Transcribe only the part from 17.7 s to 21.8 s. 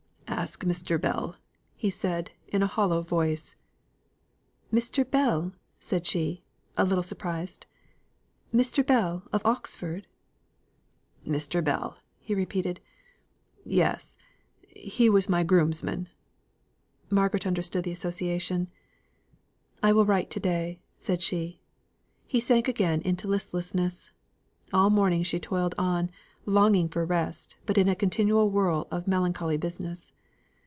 the association. "I will write to day," said she.